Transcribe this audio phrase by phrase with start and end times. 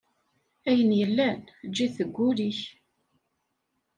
[0.69, 2.59] Ayen yellan eǧǧ-it deg ul-ik.